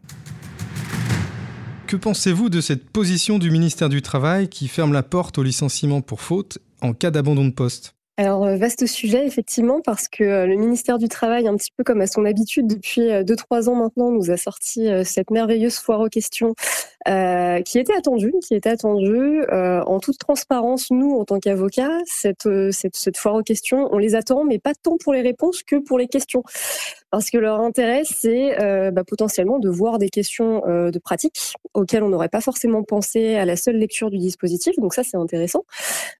Que 1.94 1.98
pensez-vous 1.98 2.50
de 2.50 2.60
cette 2.60 2.90
position 2.90 3.38
du 3.38 3.52
ministère 3.52 3.88
du 3.88 4.02
Travail 4.02 4.48
qui 4.48 4.68
ferme 4.68 4.94
la 4.94 5.04
porte 5.04 5.38
au 5.38 5.44
licenciement 5.44 6.02
pour 6.02 6.22
faute 6.22 6.58
en 6.82 6.94
cas 6.94 7.12
d'abandon 7.12 7.46
de 7.46 7.52
poste? 7.52 7.94
Alors, 8.18 8.46
euh, 8.46 8.58
vaste 8.58 8.88
sujet, 8.88 9.28
effectivement, 9.28 9.80
parce 9.80 10.08
que 10.08 10.24
euh, 10.24 10.48
le 10.48 10.56
ministère 10.56 10.98
du 10.98 11.08
Travail, 11.08 11.48
un 11.48 11.56
petit 11.56 11.70
peu 11.78 11.84
comme 11.84 12.02
à 12.02 12.08
son 12.08 12.26
habitude 12.26 12.66
depuis 12.66 13.02
2-3 13.02 13.68
euh, 13.68 13.70
ans 13.70 13.76
maintenant, 13.76 14.10
nous 14.10 14.32
a 14.32 14.38
sorti 14.38 14.88
cette 15.04 15.30
merveilleuse 15.30 15.76
foire 15.76 16.00
aux 16.00 16.10
questions 16.10 16.56
qui 17.06 17.80
était 17.80 17.96
attendue, 17.96 18.34
qui 18.44 18.56
était 18.56 18.70
attendue 18.70 19.44
en 19.52 20.00
toute 20.00 20.18
transparence. 20.18 20.90
Nous, 20.90 21.12
en 21.20 21.26
tant 21.26 21.40
qu'avocats, 21.40 22.00
cette, 22.06 22.48
cette, 22.72 22.96
cette 22.96 23.18
foire 23.18 23.36
aux 23.36 23.44
questions, 23.44 23.90
on 23.92 23.98
les 23.98 24.16
attend, 24.16 24.46
mais 24.46 24.58
pas 24.58 24.74
tant 24.74 24.98
pour 24.98 25.14
les 25.14 25.22
réponses 25.22 25.64
que 25.64 25.76
pour 25.76 26.00
les 26.00 26.08
questions 26.08 26.44
parce 27.14 27.30
que 27.30 27.38
leur 27.38 27.60
intérêt, 27.60 28.02
c'est 28.06 28.60
euh, 28.60 28.90
bah, 28.90 29.04
potentiellement 29.04 29.60
de 29.60 29.70
voir 29.70 30.00
des 30.00 30.10
questions 30.10 30.64
euh, 30.66 30.90
de 30.90 30.98
pratique 30.98 31.54
auxquelles 31.76 32.02
on 32.02 32.10
n'aurait 32.10 32.28
pas 32.28 32.42
forcément 32.42 32.82
pensé 32.82 33.36
à 33.36 33.46
la 33.46 33.56
seule 33.56 33.76
lecture 33.76 34.10
du 34.10 34.18
dispositif. 34.18 34.74
Donc 34.80 34.96
ça, 34.96 35.04
c'est 35.04 35.18
intéressant. 35.18 35.64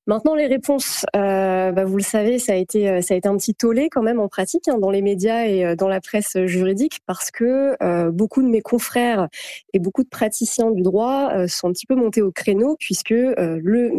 Maintenant, 0.06 0.36
les 0.36 0.46
réponses, 0.46 1.04
euh, 1.16 1.72
bah, 1.72 1.84
vous 1.84 1.98
le 1.98 2.04
savez, 2.04 2.38
ça 2.38 2.54
a 2.54 2.58
été 2.58 2.88
un 2.88 3.38
petit 3.38 3.56
tollé 3.56 3.90
quand 3.90 4.04
même 4.04 4.20
en 4.20 4.28
pratique 4.28 4.68
hein, 4.68 4.78
dans 4.78 4.92
les 4.92 5.02
médias 5.02 5.48
et 5.48 5.76
dans 5.76 5.88
la 5.88 6.00
presse 6.00 6.38
juridique 6.46 7.00
parce 7.08 7.32
que 7.32 7.76
beaucoup 8.12 8.44
de 8.44 8.48
mes 8.48 8.62
confrères 8.62 9.30
et 9.74 9.80
beaucoup 9.80 10.04
de 10.04 10.10
praticiens 10.10 10.70
du 10.70 10.84
droit 10.84 11.48
sont 11.48 11.70
un 11.70 11.72
petit 11.72 11.88
peu 11.88 11.96
montés 11.96 12.22
au 12.22 12.32
créneau 12.32 12.76
puisque 12.80 13.10
le 13.10 13.90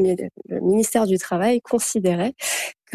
ministère 0.61 1.07
du 1.07 1.19
Travail 1.19 1.61
considérait 1.61 2.35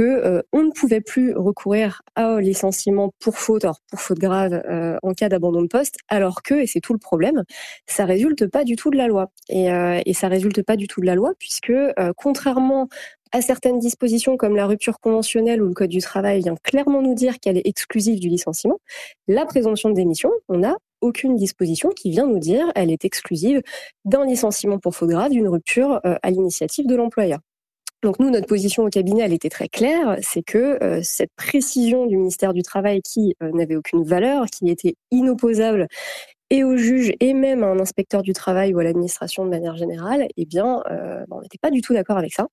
euh, 0.04 0.42
on 0.54 0.64
ne 0.64 0.72
pouvait 0.72 1.02
plus 1.02 1.34
recourir 1.36 2.02
au 2.18 2.40
licenciement 2.40 3.12
pour 3.20 3.38
faute, 3.38 3.64
alors 3.64 3.80
pour 3.90 4.00
faute 4.00 4.20
grave 4.20 4.54
euh, 4.54 4.98
en 5.04 5.14
cas 5.14 5.30
d'abandon 5.30 5.62
de 5.62 5.68
poste, 5.68 5.98
alors 6.08 6.44
que, 6.44 6.56
et 6.56 6.68
c'est 6.68 6.80
tout 6.80 6.94
le 6.94 7.00
problème, 7.00 7.44
ça 7.88 8.06
résulte 8.06 8.48
pas 8.48 8.64
du 8.64 8.76
tout 8.76 8.90
de 8.90 8.98
la 8.98 9.08
loi. 9.08 9.32
Et, 9.50 9.72
euh, 9.72 10.02
et 10.06 10.14
ça 10.14 10.28
résulte 10.28 10.64
pas 10.64 10.76
du 10.76 10.88
tout 10.88 11.02
de 11.02 11.06
la 11.06 11.16
loi 11.16 11.34
puisque 11.38 11.74
contrairement 12.18 12.88
à 13.32 13.42
certaines 13.42 13.80
dispositions 13.80 14.38
comme 14.38 14.56
la 14.56 14.66
rupture 14.66 15.00
conventionnelle 15.00 15.62
ou 15.62 15.68
le 15.68 15.74
code 15.74 15.90
du 15.90 16.02
travail 16.02 16.42
vient 16.42 16.56
clairement 16.64 17.02
nous 17.02 17.14
dire 17.14 17.40
qu'elle 17.40 17.58
est 17.58 17.68
exclusive 17.68 18.20
du 18.20 18.28
licenciement, 18.28 18.80
la 19.28 19.46
présomption 19.46 19.90
de 19.90 19.96
démission, 19.96 20.32
on 20.48 20.60
n'a 20.60 20.76
aucune 21.02 21.36
disposition 21.36 21.90
qui 21.90 22.10
vient 22.10 22.26
nous 22.26 22.40
dire 22.40 22.72
elle 22.76 22.92
est 22.92 23.06
exclusive 23.06 23.62
d'un 24.06 24.26
licenciement 24.26 24.80
pour 24.80 24.96
faute 24.96 25.10
grave, 25.10 25.32
d'une 25.32 25.48
rupture 25.48 26.02
à 26.04 26.32
l'initiative 26.32 26.88
de 26.88 26.96
l'employeur. 26.96 27.40
Donc 28.02 28.20
nous, 28.20 28.30
notre 28.30 28.48
position 28.48 28.84
au 28.84 28.90
cabinet, 28.90 29.24
elle 29.24 29.34
était 29.34 29.50
très 29.50 29.68
claire, 29.68 30.18
c'est 30.22 30.42
que 30.42 30.82
euh, 30.82 31.02
cette 31.04 31.32
précision 31.36 32.06
du 32.06 32.16
ministère 32.16 32.54
du 32.54 32.62
Travail 32.62 33.02
qui 33.02 33.36
euh, 33.44 33.52
n'avait 33.52 33.76
aucune 33.76 34.04
valeur, 34.04 34.46
qui 34.46 34.70
était 34.70 34.96
inopposable 35.12 35.88
et 36.50 36.64
au 36.64 36.78
juge 36.78 37.14
et 37.20 37.34
même 37.34 37.64
à 37.64 37.68
un 37.68 37.80
inspecteur 37.80 38.24
du 38.24 38.34
travail 38.34 38.74
ou 38.74 38.80
à 38.80 38.84
l'administration 38.84 39.46
de 39.46 39.50
manière 39.50 39.78
générale, 39.78 40.28
eh 40.36 40.46
bien, 40.46 40.82
euh, 40.90 41.24
on 41.30 41.42
n'était 41.42 41.60
pas 41.60 41.70
du 41.70 41.82
tout 41.82 41.94
d'accord 41.94 42.18
avec 42.18 42.34
ça. 42.34 42.48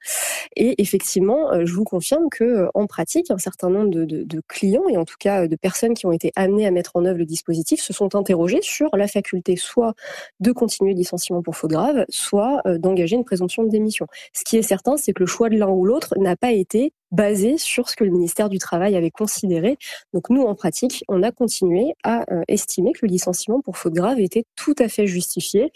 Et 0.55 0.81
effectivement, 0.83 1.53
euh, 1.53 1.65
je 1.65 1.73
vous 1.73 1.85
confirme 1.85 2.29
que 2.31 2.45
euh, 2.45 2.69
en 2.75 2.87
pratique, 2.87 3.31
un 3.31 3.39
certain 3.39 3.71
nombre 3.71 3.91
de, 3.91 4.27
clients 4.49 4.87
et 4.89 4.97
en 4.97 5.05
tout 5.05 5.17
cas 5.19 5.49
de 5.49 5.57
personnes 5.57 5.95
qui 5.95 6.05
ont 6.07 6.13
été 6.13 6.31
amenées 6.37 6.67
à 6.67 6.71
mettre 6.71 6.93
en 6.95 7.05
œuvre 7.05 7.19
le 7.19 7.25
dispositif 7.25 7.81
se 7.81 7.93
sont 7.93 8.15
interrogés 8.15 8.61
sur 8.63 8.95
la 8.95 9.09
faculté 9.09 9.57
soit 9.57 9.95
de 10.41 10.53
continuer 10.53 10.93
le 10.93 10.99
licenciement 10.99 11.43
pour 11.43 11.57
faute 11.57 11.71
grave, 11.71 12.05
soit 12.11 12.63
d'engager 12.79 13.17
une 13.17 13.25
présomption 13.25 13.65
de 13.65 13.71
démission. 13.71 14.07
Ce 14.35 14.45
qui 14.45 14.57
est 14.57 14.63
certain, 14.63 14.97
c'est 14.97 15.13
que 15.13 15.21
le 15.21 15.27
choix 15.27 15.49
de 15.49 15.57
l'un 15.57 15.69
ou 15.69 15.85
l'autre 15.87 16.15
n'a 16.19 16.37
pas 16.37 16.53
été 16.53 16.93
basé 17.11 17.57
sur 17.57 17.89
ce 17.89 17.97
que 17.97 18.05
le 18.05 18.11
ministère 18.11 18.49
du 18.49 18.59
Travail 18.59 18.95
avait 18.95 19.11
considéré. 19.11 19.79
Donc 20.13 20.29
nous, 20.29 20.43
en 20.43 20.55
pratique, 20.55 21.03
on 21.09 21.23
a 21.23 21.33
continué 21.33 21.95
à 22.05 22.25
estimer 22.49 22.93
que 22.93 23.01
le 23.03 23.09
licenciement 23.09 23.61
pour 23.61 23.79
faute 23.79 23.86
grave 23.95 24.21
était 24.21 24.45
tout 24.57 24.75
à 24.79 24.89
fait 24.89 25.07
justifié. 25.07 25.73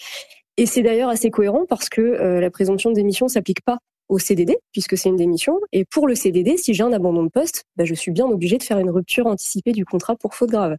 Et 0.56 0.66
c'est 0.66 0.82
d'ailleurs 0.82 1.08
assez 1.08 1.30
cohérent 1.30 1.64
parce 1.68 1.88
que 1.88 2.00
euh, 2.00 2.40
la 2.40 2.50
présomption 2.50 2.90
de 2.90 2.94
démission 2.94 3.28
s'applique 3.28 3.62
pas 3.62 3.78
au 4.10 4.18
CDD, 4.18 4.58
puisque 4.72 4.98
c'est 4.98 5.08
une 5.08 5.16
démission. 5.16 5.58
Et 5.72 5.84
pour 5.84 6.08
le 6.08 6.14
CDD, 6.14 6.56
si 6.56 6.74
j'ai 6.74 6.82
un 6.82 6.92
abandon 6.92 7.22
de 7.22 7.28
poste, 7.28 7.64
bah, 7.76 7.84
je 7.84 7.94
suis 7.94 8.10
bien 8.10 8.26
obligé 8.26 8.58
de 8.58 8.62
faire 8.62 8.78
une 8.78 8.90
rupture 8.90 9.26
anticipée 9.26 9.72
du 9.72 9.84
contrat 9.84 10.16
pour 10.16 10.34
faute 10.34 10.50
grave. 10.50 10.76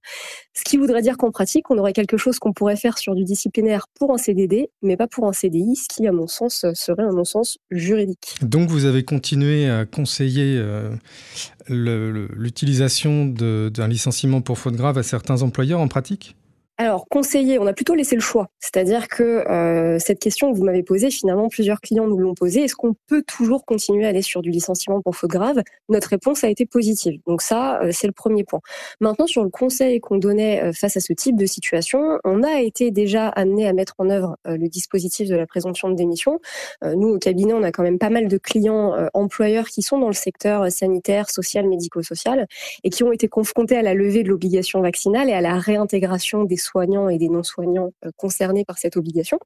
Ce 0.54 0.64
qui 0.64 0.78
voudrait 0.78 1.02
dire 1.02 1.18
qu'en 1.18 1.32
pratique, 1.32 1.72
on 1.72 1.78
aurait 1.78 1.94
quelque 1.94 2.18
chose 2.18 2.40
qu'on 2.40 2.52
pourrait 2.52 2.76
faire 2.76 2.98
sur 2.98 3.16
du 3.16 3.24
disciplinaire 3.24 3.86
pour 3.98 4.14
un 4.14 4.18
CDD, 4.18 4.70
mais 4.82 4.98
pas 4.98 5.08
pour 5.08 5.28
un 5.28 5.34
CDI, 5.34 5.78
ce 5.78 5.88
qui, 5.88 6.06
à 6.08 6.12
mon 6.12 6.28
sens, 6.28 6.66
serait 6.74 7.04
un 7.04 7.14
non-sens 7.14 7.58
juridique. 7.72 8.36
Donc 8.42 8.70
vous 8.70 8.84
avez 8.84 9.04
continué 9.04 9.70
à 9.70 9.86
conseiller 9.86 10.58
euh, 10.58 10.92
l'utilisation 11.70 13.26
d'un 13.26 13.88
licenciement 13.88 14.42
pour 14.42 14.60
faute 14.60 14.76
grave 14.76 14.98
à 14.98 15.04
certains 15.04 15.42
employeurs 15.42 15.80
en 15.80 15.88
pratique? 15.88 16.36
Alors, 16.78 17.08
conseiller, 17.08 17.60
on 17.60 17.68
a 17.68 17.74
plutôt 17.74 17.94
laissé 17.94 18.16
le 18.16 18.22
choix. 18.22 18.50
C'est-à-dire 18.60 19.08
que 19.08 19.22
euh, 19.22 20.00
cette 20.00 20.20
question 20.20 20.51
que 20.51 20.58
vous 20.58 20.63
m'avez 20.63 20.82
posée, 20.82 21.12
finalement, 21.12 21.48
plusieurs 21.48 21.80
clients 21.80 22.08
nous 22.08 22.18
l'ont 22.18 22.34
posée. 22.34 22.63
Est-ce 22.63 22.75
qu'on 22.75 22.96
peut 23.08 23.22
toujours 23.22 23.66
continuer 23.66 24.06
à 24.06 24.10
aller 24.10 24.24
sur 24.24 24.42
du 24.42 24.50
licenciement 24.50 25.00
pour 25.00 25.16
faute 25.16 25.30
grave? 25.30 25.62
Notre 25.90 26.10
réponse 26.10 26.44
a 26.44 26.50
été 26.50 26.66
positive. 26.66 27.20
Donc 27.28 27.44
ça, 27.44 27.82
euh, 27.82 27.92
c'est 27.92 28.08
le 28.08 28.13
premier 28.13 28.44
point. 28.44 28.62
Maintenant, 29.00 29.28
sur 29.28 29.44
le 29.44 29.50
conseil 29.50 30.00
qu'on 30.00 30.18
donnait 30.18 30.63
euh, 30.63 30.74
face 30.74 30.98
à 30.98 31.01
ce 31.01 31.13
type 31.13 31.36
de 31.36 31.46
situation, 31.46 32.18
on 32.24 32.42
a 32.42 32.62
été 32.62 32.90
déjà 32.90 33.28
amené 33.28 33.68
à 33.68 33.74
mettre 33.74 33.94
en 34.00 34.10
œuvre 34.10 34.38
le 34.46 34.68
dispositif 34.68 35.30
de 35.30 35.36
la 35.36 35.46
présomption 35.46 35.90
de 35.90 35.96
démission. 35.96 36.40
nous, 36.84 37.10
au 37.10 37.20
cabinet, 37.20 37.54
on 37.54 37.63
a 37.63 37.72
quand 37.72 37.84
même 37.84 38.00
pas 38.00 38.10
mal 38.10 38.28
de 38.28 38.38
clients 38.38 38.96
employeurs 39.13 39.68
qui 39.68 39.82
sont 39.82 40.00
dans 40.00 40.08
le 40.08 40.13
secteur 40.13 40.72
sanitaire, 40.72 41.30
social, 41.30 41.68
médico-social 41.68 42.48
et 42.84 42.90
qui 42.90 43.04
ont 43.04 43.12
été 43.12 43.28
confrontés 43.28 43.75
à 43.75 43.82
la 43.82 43.94
levée 43.94 44.24
de 44.24 44.30
l'obligation 44.30 44.82
vaccinale 44.82 45.30
et 45.30 45.34
à 45.34 45.42
la 45.42 45.58
réintégration 45.58 46.44
des 46.44 46.58
soignants 46.62 47.10
et 47.10 47.18
des 47.18 47.30
non-soignants 47.30 47.91
euh, 48.06 48.12
concernés 48.15 48.65
par 48.65 48.77
cette 48.77 48.98
obligation. 48.98 49.39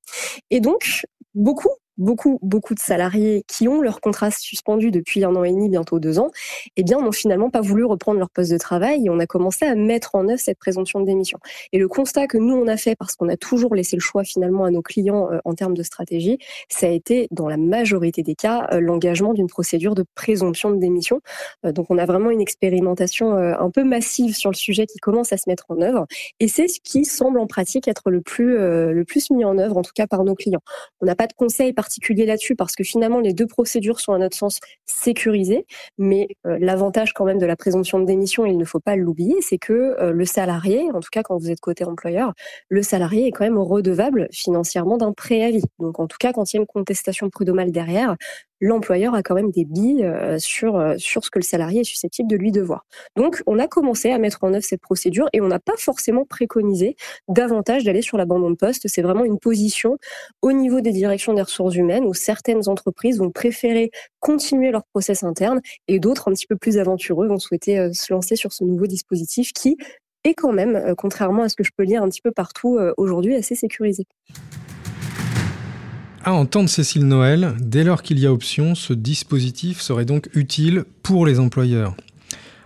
Et 0.52 0.60
donc, 0.60 1.06
beaucoup 1.34 1.70
beaucoup, 1.98 2.40
beaucoup 2.42 2.74
de 2.74 2.80
salariés 2.80 3.44
qui 3.48 3.68
ont 3.68 3.82
leur 3.82 4.02
contrat 4.02 4.32
suspendu 4.32 4.92
depuis 4.92 5.24
un 5.24 5.36
an 5.36 5.44
et 5.44 5.52
demi, 5.52 5.70
bientôt 5.70 6.00
deux 6.00 6.20
ans, 6.20 6.32
eh 6.76 6.84
bien, 6.84 7.00
n'ont 7.00 7.12
finalement 7.12 7.50
pas 7.50 7.62
voulu 7.62 7.86
reprendre 7.86 8.20
leur 8.20 8.30
poste 8.30 8.52
de 8.52 8.58
travail 8.58 9.06
et 9.06 9.10
on 9.10 9.20
a 9.20 9.28
commencé 9.28 9.66
à 9.66 9.76
mettre 9.76 10.16
en 10.16 10.28
œuvre 10.28 10.40
cette 10.40 10.60
présomption 10.60 11.00
de 11.00 11.06
démission. 11.06 11.40
Et 11.72 11.80
le 11.80 11.88
constat 11.88 12.28
que 12.28 12.38
nous, 12.38 12.56
on 12.56 12.68
a 12.68 12.78
fait, 12.78 12.96
parce 12.96 13.16
qu'on 13.16 13.30
a 13.30 13.38
toujours 13.38 13.76
laissé 13.76 13.96
le 13.96 14.02
choix 14.02 14.24
finalement 14.24 14.66
à 14.66 14.72
nos 14.72 14.82
clients 14.82 15.32
euh, 15.32 15.40
en 15.46 15.54
termes 15.54 15.76
de 15.76 15.84
stratégie, 15.84 16.38
ça 16.70 16.88
a 16.88 16.90
été, 16.90 17.28
dans 17.32 17.48
la 17.48 17.58
majorité 17.58 18.24
des 18.24 18.36
cas, 18.36 18.68
euh, 18.72 18.80
l'engagement 18.80 19.34
d'une 19.34 19.48
procédure 19.48 19.96
de 19.96 20.06
présomption 20.16 20.72
de 20.72 20.78
démission. 20.78 21.22
Euh, 21.66 21.72
donc, 21.72 21.88
on 21.90 21.98
a 21.98 22.06
vraiment 22.06 22.30
une 22.30 22.42
expérimentation 22.42 23.36
un 23.36 23.70
peu 23.70 23.84
massive 23.84 24.36
sur 24.36 24.50
le 24.50 24.56
sujet 24.56 24.86
qui 24.86 24.98
commence 25.00 25.34
à 25.34 25.38
se 25.38 25.50
mettre 25.50 25.66
en 25.70 25.82
œuvre 25.82 26.06
et 26.40 26.48
c'est 26.48 26.68
ce 26.68 26.80
qui 26.80 27.06
semble 27.06 27.40
en 27.40 27.48
pratique 27.48 27.88
être 27.88 28.10
le 28.10 28.22
plus, 28.22 28.58
le 28.58 29.04
plus 29.06 29.30
mis 29.32 29.46
en 29.46 29.58
œuvre, 29.58 29.78
en 29.78 29.82
tout 29.82 29.92
cas 29.94 30.08
par 30.08 30.24
nos 30.24 30.36
clients. 30.36 30.62
On 31.02 31.06
n'a 31.06 31.16
pas 31.16 31.28
de 31.28 31.34
conseils 31.34 31.74
par 31.74 31.85
particulier 31.86 32.26
là-dessus 32.26 32.56
parce 32.56 32.76
que 32.76 32.84
finalement 32.84 33.20
les 33.20 33.34
deux 33.34 33.46
procédures 33.46 34.00
sont 34.00 34.14
à 34.14 34.18
notre 34.18 34.36
sens 34.36 34.60
sécurisées, 34.86 35.68
mais 36.00 36.28
euh, 36.48 36.58
l'avantage 36.60 37.14
quand 37.14 37.26
même 37.26 37.38
de 37.38 37.46
la 37.46 37.56
présomption 37.56 38.00
de 38.00 38.06
démission, 38.06 38.46
il 38.48 38.58
ne 38.58 38.66
faut 38.66 38.80
pas 38.80 38.96
l'oublier, 38.96 39.36
c'est 39.42 39.60
que 39.60 39.74
euh, 39.74 40.12
le 40.12 40.26
salarié, 40.26 40.90
en 40.92 41.00
tout 41.00 41.10
cas 41.12 41.22
quand 41.22 41.38
vous 41.38 41.52
êtes 41.52 41.60
côté 41.60 41.84
employeur, 41.84 42.34
le 42.70 42.82
salarié 42.82 43.28
est 43.28 43.32
quand 43.32 43.44
même 43.44 43.60
redevable 43.60 44.28
financièrement 44.32 44.98
d'un 44.98 45.14
préavis. 45.14 45.64
Donc 45.78 46.00
en 46.00 46.08
tout 46.08 46.18
cas 46.20 46.34
quand 46.34 46.52
il 46.52 46.56
y 46.56 46.60
a 46.60 46.62
une 46.62 46.68
contestation 46.68 47.30
prud'homale 47.30 47.72
derrière, 47.72 48.16
l'employeur 48.62 49.16
a 49.16 49.24
quand 49.24 49.36
même 49.36 49.52
des 49.52 49.66
billes 49.66 50.04
euh, 50.04 50.40
sur, 50.40 50.78
euh, 50.78 50.96
sur 50.98 51.24
ce 51.24 51.30
que 51.30 51.40
le 51.40 51.44
salarié 51.44 51.82
est 51.82 51.86
susceptible 51.86 52.30
de 52.30 52.36
lui 52.36 52.52
devoir. 52.52 52.86
Donc, 53.16 53.42
on 53.48 53.60
a 53.60 53.68
commencé 53.68 54.12
à 54.12 54.18
mettre 54.18 54.44
en 54.44 54.54
œuvre 54.54 54.64
cette 54.64 54.82
procédure 54.82 55.28
et 55.34 55.42
on 55.42 55.48
n'a 55.48 55.60
pas 55.60 55.76
forcément 55.78 56.26
préconisé 56.26 56.96
davantage 57.28 57.84
d'aller 57.84 58.02
sur 58.02 58.18
l'abandon 58.18 58.50
de 58.50 58.56
poste. 58.56 58.88
C'est 58.88 59.02
vraiment 59.02 59.26
une 59.26 59.40
position 59.40 59.98
au 60.42 60.52
niveau 60.52 60.82
des 60.82 60.92
directions 60.92 61.34
des 61.34 61.42
ressources 61.42 61.76
humaines 61.76 62.06
où 62.06 62.14
certaines 62.14 62.68
entreprises 62.70 63.20
vont 63.20 63.32
préférer 63.32 63.92
continuer 64.20 64.72
leur 64.72 64.86
process 64.86 65.24
interne 65.24 65.62
et 65.88 66.00
d'autres 66.00 66.30
un 66.30 66.34
petit 66.34 66.48
peu 66.48 66.56
plus 66.56 66.78
aventureux 66.78 67.28
vont 67.28 67.40
souhaiter 67.40 67.80
euh, 67.80 67.94
se 67.94 68.14
lancer 68.14 68.36
sur 68.36 68.54
ce 68.54 68.64
nouveau 68.64 68.88
dispositif 68.88 69.52
qui 69.54 69.78
est 70.24 70.34
quand 70.34 70.52
même, 70.52 70.96
contrairement 70.98 71.44
à 71.44 71.50
ce 71.50 71.56
que 71.56 71.64
je 71.64 71.70
peux 71.78 71.84
lire 71.84 72.02
un 72.02 72.10
petit 72.10 72.22
peu 72.22 72.32
partout 72.32 72.80
aujourd'hui, 72.98 73.36
assez 73.36 73.54
sécurisé. 73.54 74.08
À 76.28 76.34
entendre 76.34 76.70
Cécile 76.70 77.06
Noël, 77.06 77.54
dès 77.60 77.84
lors 77.84 78.02
qu'il 78.02 78.18
y 78.18 78.26
a 78.26 78.34
option, 78.34 78.74
ce 78.74 78.94
dispositif 78.94 79.80
serait 79.80 80.06
donc 80.06 80.28
utile 80.34 80.84
pour 81.04 81.28
les 81.28 81.40
employeurs. 81.40 81.96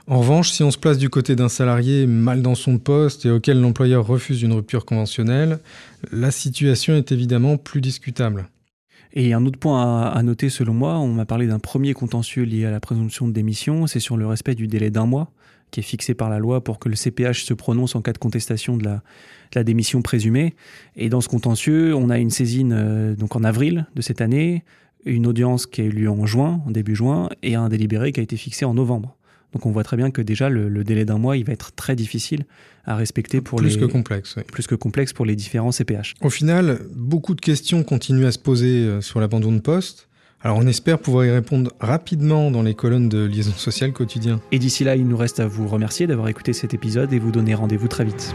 En 0.07 0.21
revanche, 0.21 0.51
si 0.51 0.63
on 0.63 0.71
se 0.71 0.77
place 0.77 0.97
du 0.97 1.09
côté 1.09 1.35
d'un 1.35 1.49
salarié 1.49 2.07
mal 2.07 2.41
dans 2.41 2.55
son 2.55 2.77
poste 2.77 3.25
et 3.25 3.29
auquel 3.29 3.59
l'employeur 3.59 4.07
refuse 4.07 4.43
une 4.43 4.53
rupture 4.53 4.85
conventionnelle, 4.85 5.59
la 6.13 6.31
situation 6.31 6.95
est 6.95 7.11
évidemment 7.11 7.57
plus 7.57 7.81
discutable. 7.81 8.47
Et 9.11 9.33
un 9.33 9.45
autre 9.45 9.59
point 9.59 10.03
à, 10.03 10.23
noter 10.23 10.47
selon 10.47 10.73
moi, 10.73 10.97
on 10.97 11.09
m'a 11.09 11.25
parlé 11.25 11.45
d'un 11.45 11.59
premier 11.59 11.93
contentieux 11.93 12.43
lié 12.43 12.63
à 12.63 12.71
la 12.71 12.79
présomption 12.79 13.27
de 13.27 13.33
démission, 13.33 13.87
c'est 13.87 13.99
sur 13.99 14.15
le 14.15 14.25
respect 14.25 14.55
du 14.55 14.67
délai 14.67 14.89
d'un 14.89 15.05
mois 15.05 15.33
qui 15.71 15.79
est 15.79 15.83
fixé 15.83 16.13
par 16.13 16.29
la 16.29 16.39
loi 16.39 16.63
pour 16.63 16.79
que 16.79 16.89
le 16.89 16.95
CPH 16.95 17.43
se 17.43 17.53
prononce 17.53 17.95
en 17.95 18.01
cas 18.01 18.13
de 18.13 18.17
contestation 18.17 18.77
de 18.77 18.85
la, 18.85 19.01
la 19.53 19.63
démission 19.63 20.01
présumée. 20.01 20.55
Et 20.95 21.09
dans 21.09 21.21
ce 21.21 21.29
contentieux, 21.29 21.95
on 21.95 22.09
a 22.09 22.17
une 22.17 22.29
saisine 22.29 22.73
euh, 22.73 23.15
donc 23.15 23.35
en 23.35 23.43
avril 23.43 23.85
de 23.95 24.01
cette 24.01 24.21
année, 24.21 24.63
une 25.05 25.27
audience 25.27 25.65
qui 25.65 25.81
a 25.81 25.83
eu 25.85 25.91
lieu 25.91 26.09
en 26.09 26.25
juin, 26.25 26.61
en 26.65 26.71
début 26.71 26.95
juin, 26.95 27.29
et 27.43 27.55
un 27.55 27.69
délibéré 27.69 28.11
qui 28.11 28.19
a 28.19 28.23
été 28.23 28.37
fixé 28.37 28.65
en 28.65 28.73
novembre. 28.73 29.15
Donc 29.53 29.65
on 29.65 29.71
voit 29.71 29.83
très 29.83 29.97
bien 29.97 30.11
que 30.11 30.21
déjà 30.21 30.49
le, 30.49 30.83
délai 30.83 31.05
d'un 31.05 31.17
mois, 31.17 31.35
il 31.35 31.45
va 31.45 31.53
être 31.53 31.71
très 31.73 31.95
difficile 31.95 32.45
à 32.85 32.95
respecter 32.95 33.41
pour 33.41 33.57
plus 33.57 33.75
les 33.75 33.79
que 33.79 33.85
complexe, 33.85 34.35
plus 34.51 34.67
que 34.67 34.75
complexe 34.75 35.13
pour 35.13 35.25
les 35.25 35.35
différents 35.35 35.71
CPH. 35.71 36.15
Au 36.21 36.29
final, 36.29 36.79
beaucoup 36.95 37.33
de 37.33 37.41
questions 37.41 37.83
continuent 37.83 38.25
à 38.25 38.31
se 38.31 38.39
poser 38.39 38.83
euh, 38.83 39.01
sur 39.01 39.19
l'abandon 39.19 39.51
de 39.51 39.59
poste. 39.59 40.08
Alors 40.41 40.57
on 40.57 40.67
espère 40.67 40.99
pouvoir 40.99 41.25
y 41.25 41.31
répondre 41.31 41.71
rapidement 41.81 42.49
dans 42.49 42.61
les 42.61 42.73
colonnes 42.73 43.09
de 43.09 43.25
liaison 43.25 43.51
sociale 43.51 43.91
quotidien. 43.91 44.39
Et 44.53 44.59
d'ici 44.59 44.85
là, 44.85 44.95
il 44.95 45.05
nous 45.05 45.17
reste 45.17 45.41
à 45.41 45.47
vous 45.47 45.67
remercier 45.67 46.07
d'avoir 46.07 46.29
écouté 46.29 46.53
cet 46.53 46.73
épisode 46.73 47.11
et 47.11 47.19
vous 47.19 47.31
donner 47.31 47.55
rendez-vous 47.55 47.89
très 47.89 48.05
vite. 48.05 48.33